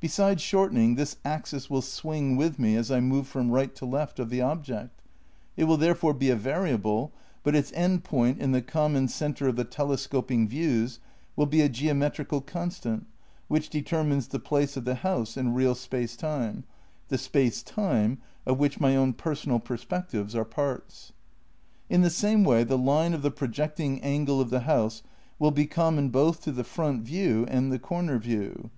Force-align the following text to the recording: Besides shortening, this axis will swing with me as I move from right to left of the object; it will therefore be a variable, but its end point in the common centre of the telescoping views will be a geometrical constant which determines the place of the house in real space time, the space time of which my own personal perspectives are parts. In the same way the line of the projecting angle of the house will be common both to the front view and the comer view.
Besides 0.00 0.42
shortening, 0.42 0.96
this 0.96 1.16
axis 1.24 1.70
will 1.70 1.80
swing 1.80 2.34
with 2.36 2.58
me 2.58 2.74
as 2.74 2.90
I 2.90 2.98
move 2.98 3.28
from 3.28 3.52
right 3.52 3.72
to 3.76 3.86
left 3.86 4.18
of 4.18 4.28
the 4.28 4.40
object; 4.42 5.00
it 5.56 5.62
will 5.62 5.76
therefore 5.76 6.12
be 6.12 6.28
a 6.28 6.34
variable, 6.34 7.12
but 7.44 7.54
its 7.54 7.70
end 7.74 8.02
point 8.02 8.40
in 8.40 8.50
the 8.50 8.62
common 8.62 9.06
centre 9.06 9.46
of 9.46 9.54
the 9.54 9.62
telescoping 9.62 10.48
views 10.48 10.98
will 11.36 11.46
be 11.46 11.60
a 11.60 11.68
geometrical 11.68 12.40
constant 12.40 13.06
which 13.46 13.70
determines 13.70 14.26
the 14.26 14.40
place 14.40 14.76
of 14.76 14.84
the 14.84 14.96
house 14.96 15.36
in 15.36 15.54
real 15.54 15.76
space 15.76 16.16
time, 16.16 16.64
the 17.06 17.16
space 17.16 17.62
time 17.62 18.18
of 18.46 18.58
which 18.58 18.80
my 18.80 18.96
own 18.96 19.12
personal 19.12 19.60
perspectives 19.60 20.34
are 20.34 20.44
parts. 20.44 21.12
In 21.88 22.02
the 22.02 22.10
same 22.10 22.42
way 22.42 22.64
the 22.64 22.76
line 22.76 23.14
of 23.14 23.22
the 23.22 23.30
projecting 23.30 24.02
angle 24.02 24.40
of 24.40 24.50
the 24.50 24.62
house 24.66 25.04
will 25.38 25.52
be 25.52 25.66
common 25.66 26.08
both 26.08 26.42
to 26.42 26.50
the 26.50 26.64
front 26.64 27.02
view 27.04 27.46
and 27.48 27.70
the 27.70 27.78
comer 27.78 28.18
view. 28.18 28.70